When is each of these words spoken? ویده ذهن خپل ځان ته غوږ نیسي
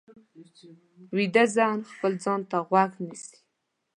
ویده 1.15 1.43
ذهن 1.55 1.79
خپل 1.91 2.13
ځان 2.23 2.41
ته 2.49 2.57
غوږ 2.67 2.91
نیسي 3.05 3.37